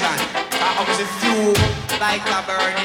nation. 0.00 0.18
I 0.52 0.84
was 0.86 1.00
a 1.00 1.06
few 1.18 1.52
like 1.98 2.22
a 2.30 2.46
burning. 2.46 2.77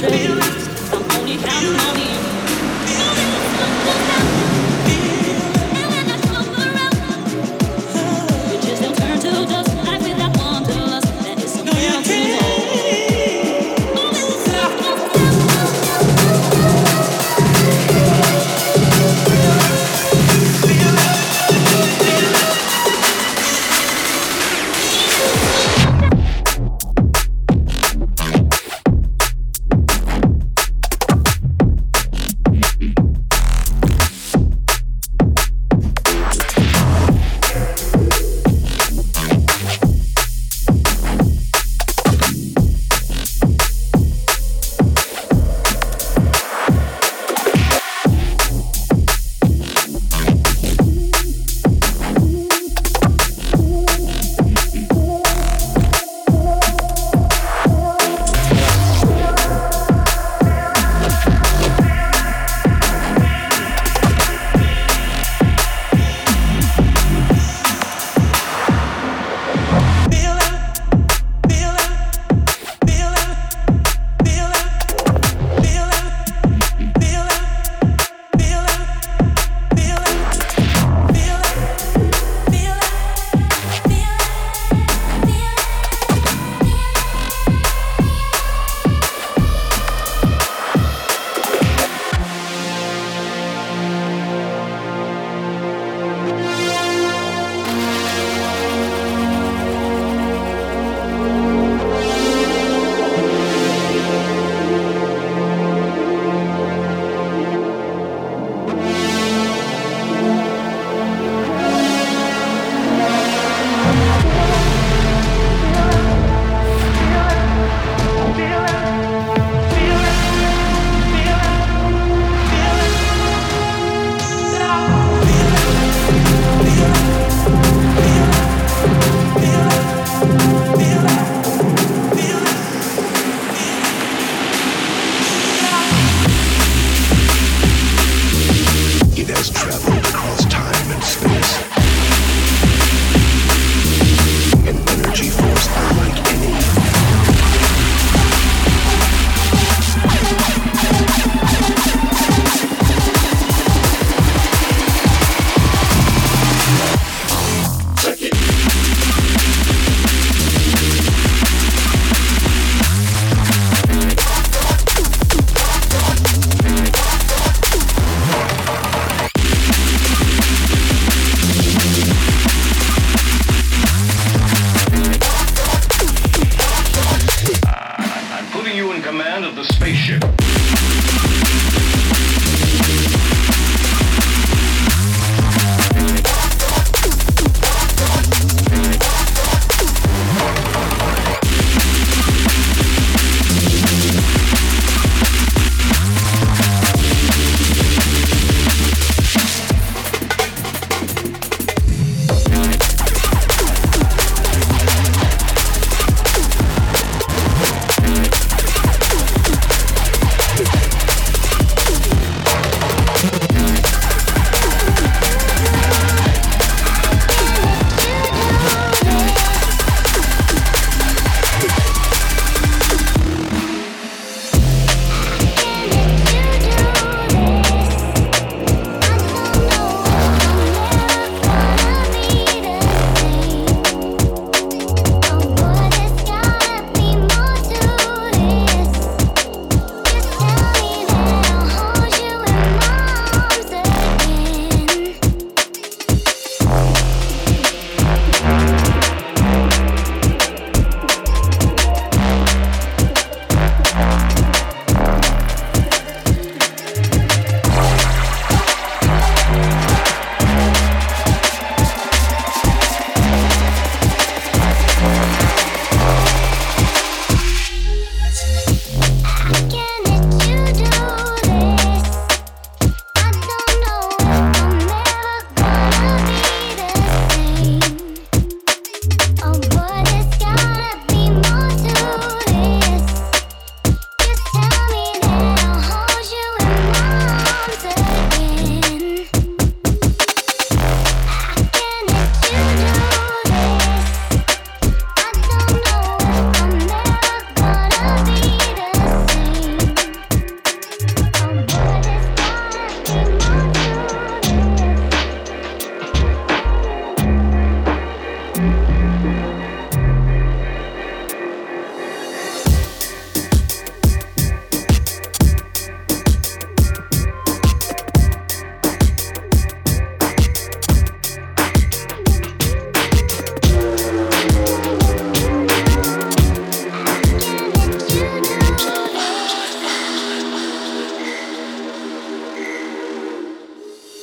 Just 0.00 0.12
be 0.12 0.37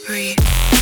breathe. 0.05 0.74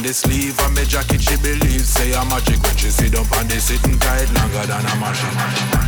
on 0.00 0.06
the 0.06 0.14
sleeve 0.14 0.58
and 0.60 0.74
my 0.74 0.84
jacket 0.84 1.20
she 1.20 1.36
believes 1.36 1.88
Say 1.88 2.14
I'm 2.14 2.28
magic 2.28 2.62
when 2.62 2.76
she 2.76 2.88
sit 2.88 3.14
up 3.14 3.30
on 3.36 3.46
the 3.48 3.60
sitting 3.60 3.98
tight 3.98 4.32
longer 4.32 4.66
than 4.66 4.86
a 4.86 4.96
machine. 4.96 5.79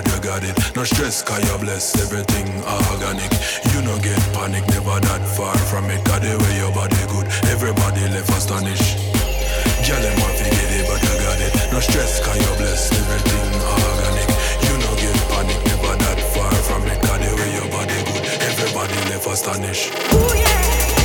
God, 0.00 0.12
you 0.14 0.20
got 0.22 0.44
it. 0.44 0.76
No 0.76 0.84
stress, 0.84 1.22
cause 1.22 1.44
you 1.44 1.58
bless 1.58 2.00
everything 2.00 2.48
organic. 2.64 3.30
You 3.72 3.82
no 3.82 3.98
get 4.00 4.18
panic, 4.32 4.66
never 4.68 5.00
that 5.00 5.20
far 5.36 5.56
from 5.68 5.90
it. 5.90 6.02
God, 6.04 6.22
the 6.22 6.38
way 6.40 6.56
your 6.56 6.72
body 6.72 6.96
good, 7.12 7.26
everybody 7.52 8.08
left 8.08 8.30
astonished. 8.30 8.96
Girl, 9.84 10.00
them 10.00 10.16
want 10.20 10.36
to 10.38 10.44
get 10.44 10.70
it, 10.72 10.84
but 10.88 11.00
you 11.04 11.14
got 11.20 11.40
it. 11.40 11.52
No 11.72 11.80
stress, 11.80 12.20
cause 12.24 12.36
you 12.36 12.52
bless 12.56 12.92
everything 12.92 13.50
organic. 13.60 14.28
You 14.64 14.74
no 14.80 14.90
get 14.96 15.16
panic, 15.28 15.60
never 15.68 15.96
that 16.00 16.18
far 16.32 16.52
from 16.64 16.86
it. 16.88 17.00
God, 17.02 17.20
the 17.20 17.30
way 17.36 17.50
your 17.60 17.68
body 17.68 18.00
good, 18.08 18.24
everybody 18.40 18.96
left 19.12 19.26
astonished. 19.26 19.92
Ooh, 20.14 20.32
yeah. 20.32 20.99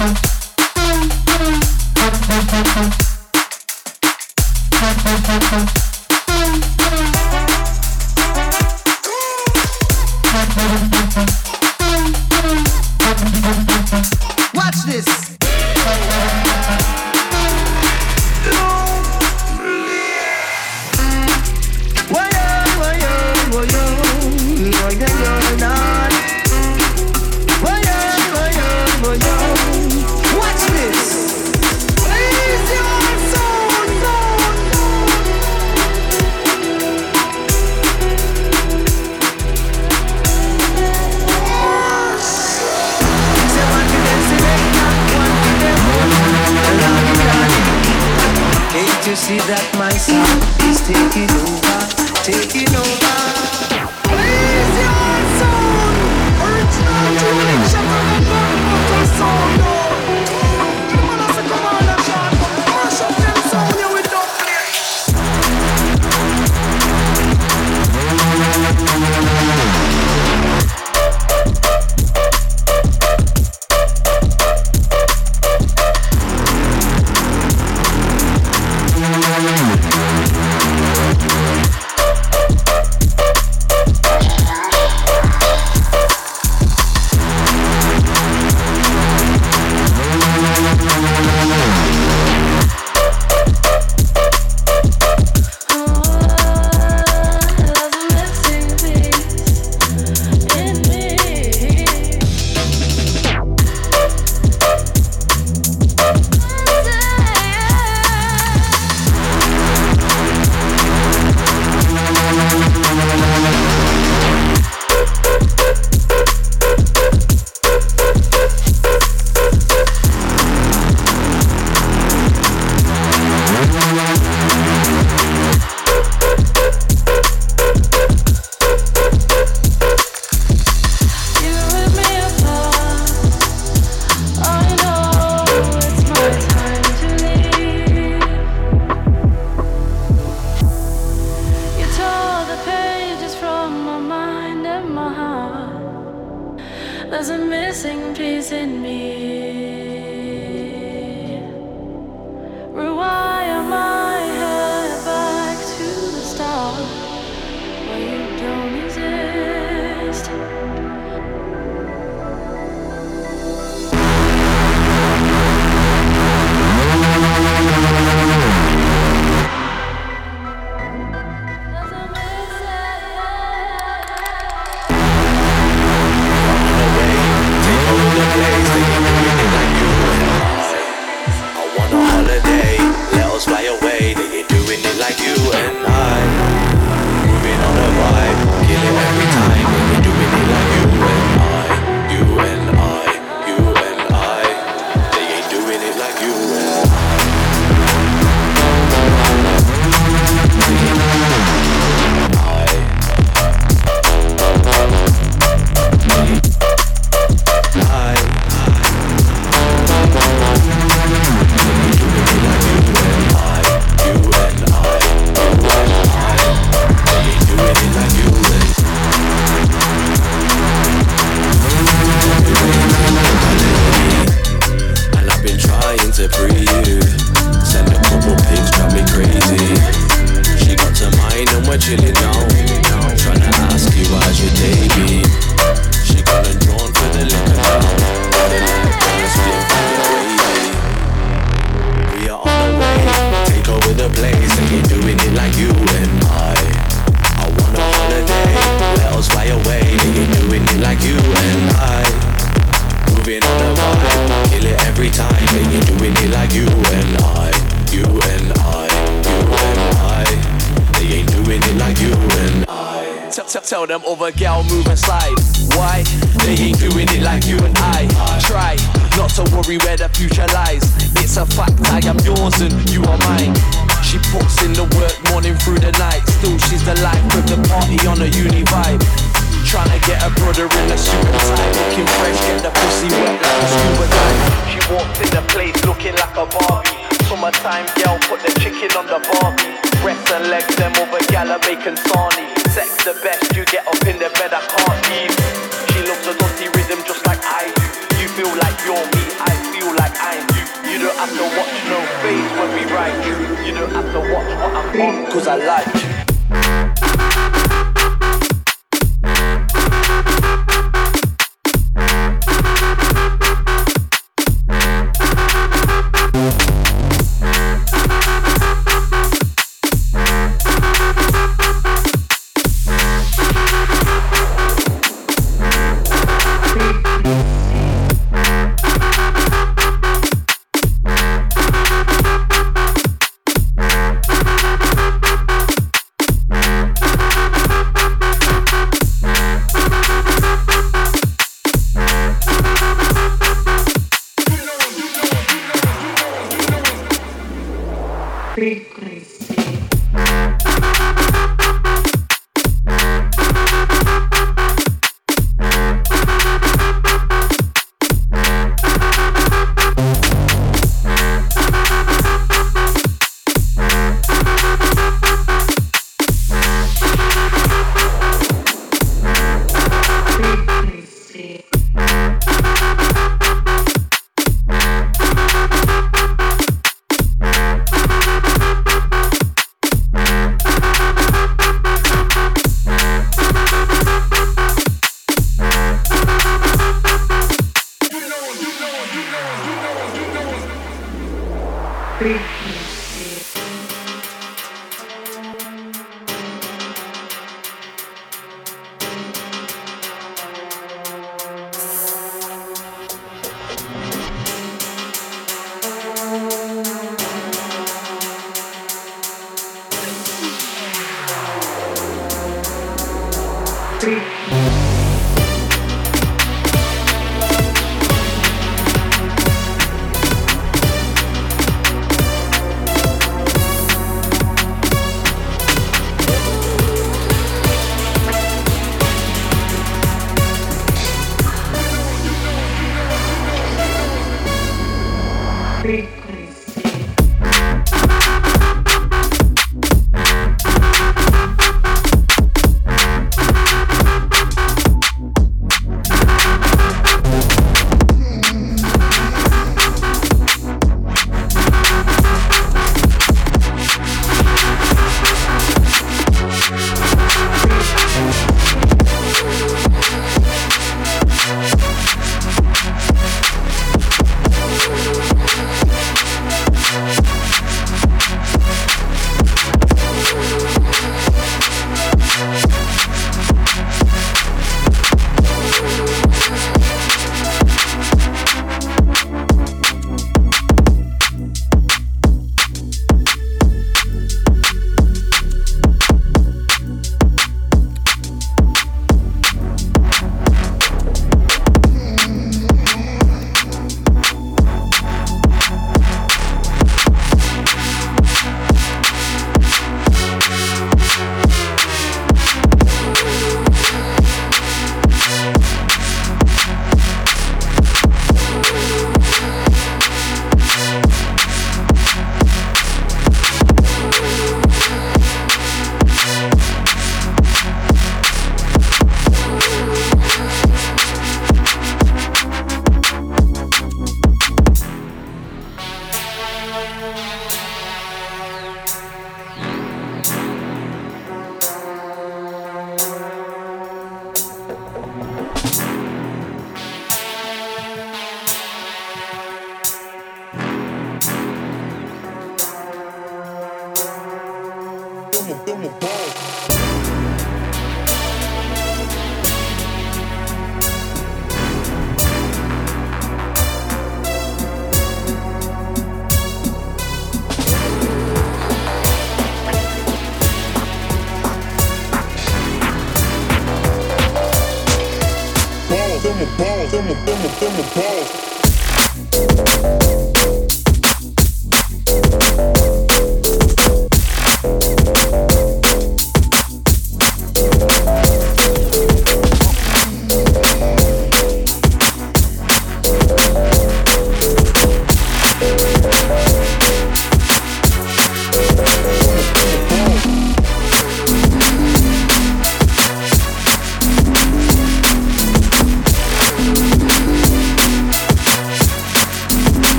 Oh 0.00 0.06
yeah. 0.06 0.27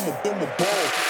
I'm 0.00 0.08
a, 0.08 0.12
I'm 0.24 0.42
a 0.42 0.46
ball. 0.56 1.09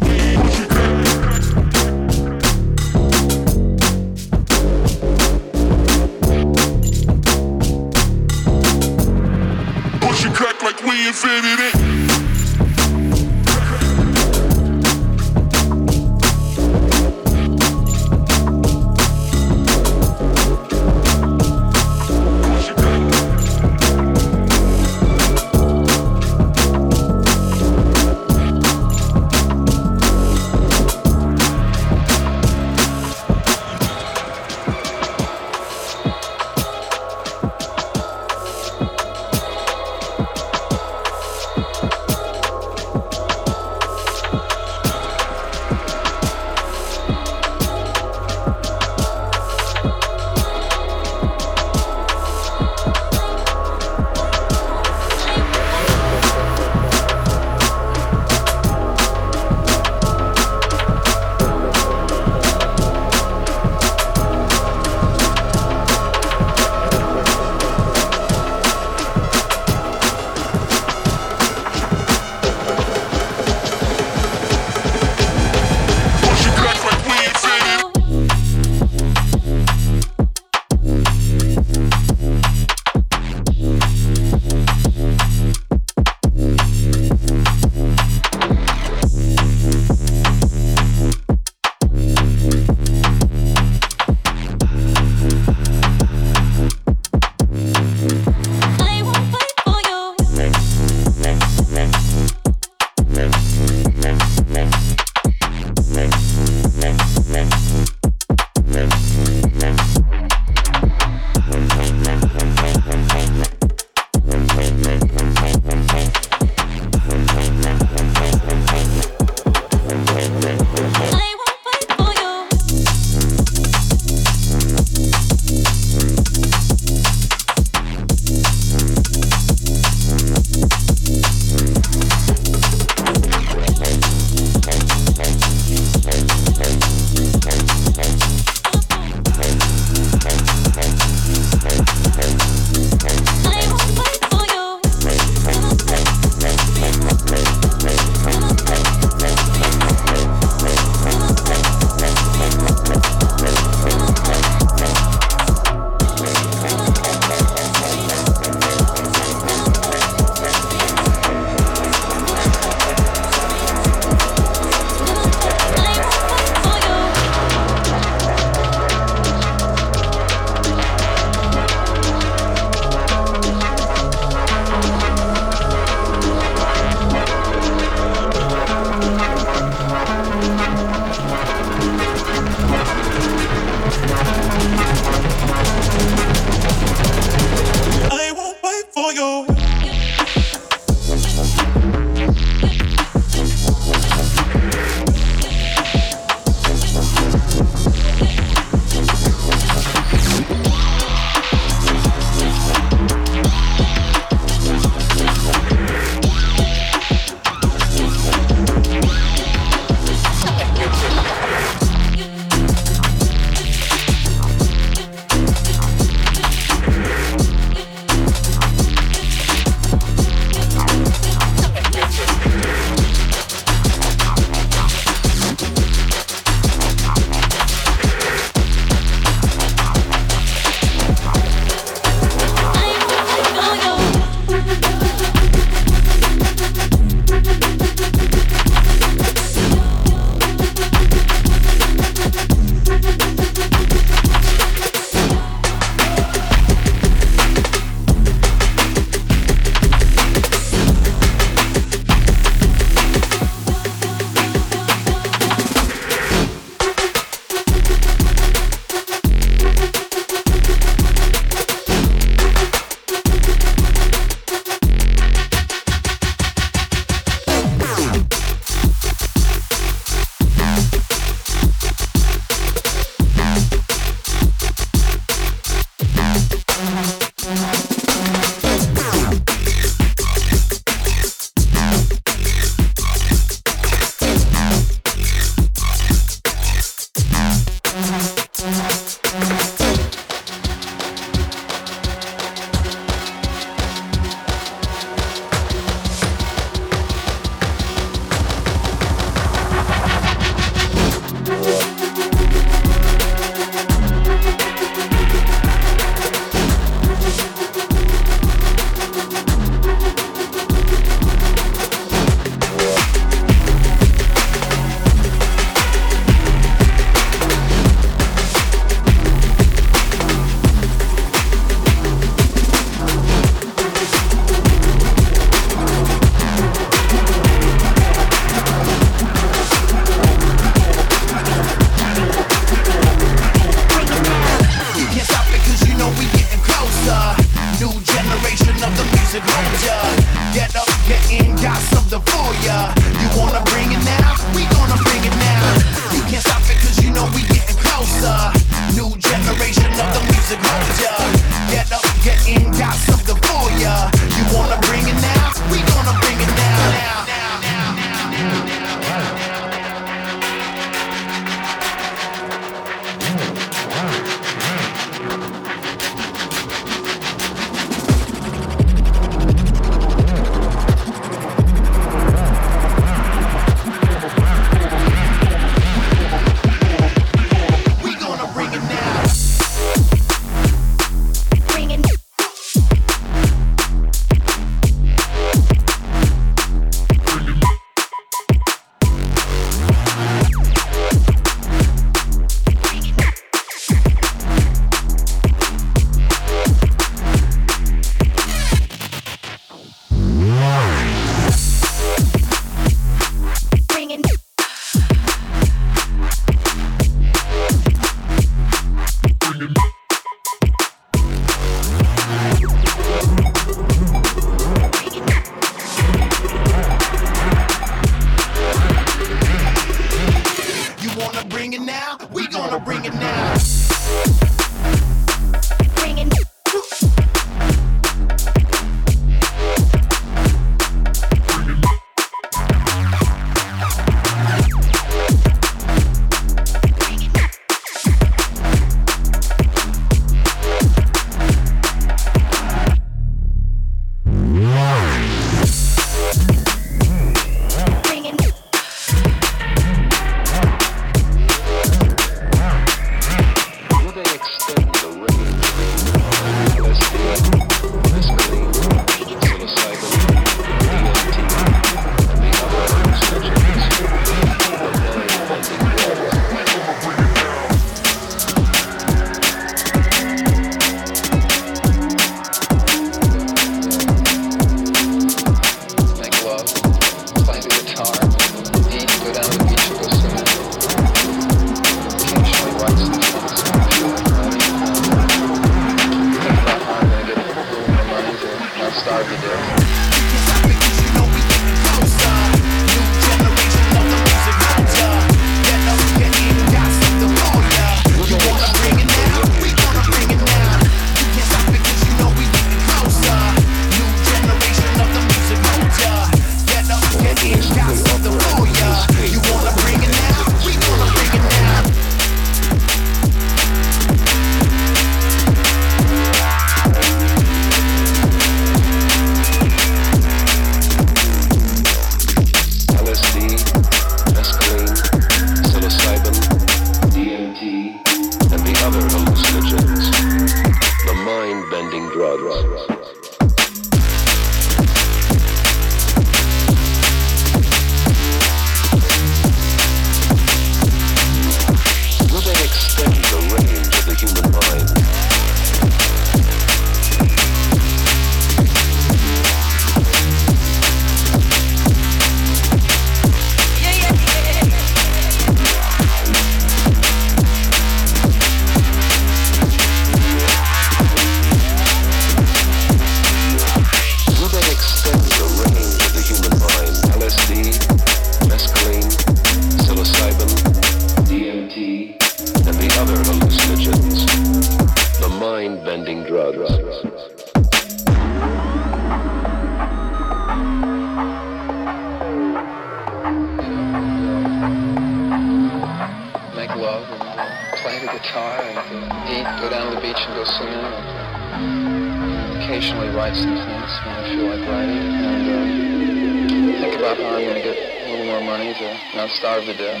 money 598.44 598.74
to 598.74 599.00
not 599.16 599.30
starve 599.30 599.64
to 599.64 599.74
death. 599.74 600.00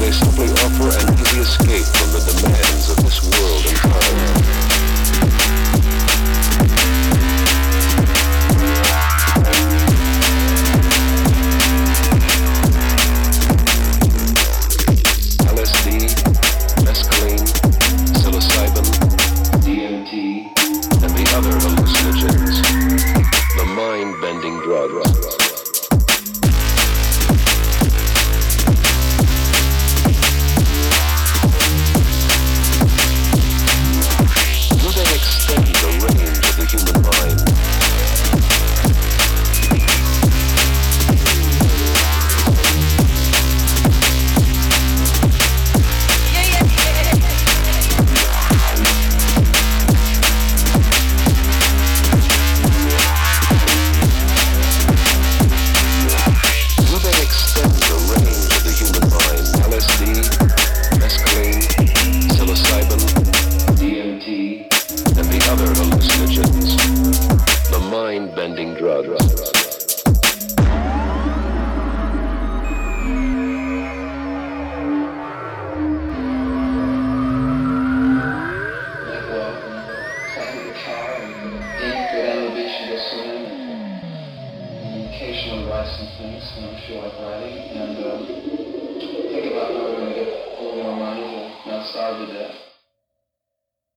they 0.00 0.12
simply 0.12 0.46
offer 0.46 0.88
an 0.88 1.20
easy 1.20 1.40
escape 1.40 1.84
from 1.84 2.12
the 2.12 2.20
demands 2.32 2.88
of 2.88 2.96
this 3.04 3.20
world 3.22 3.66
and 3.66 3.76
time. 3.76 4.67